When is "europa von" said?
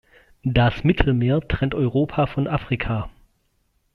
1.75-2.47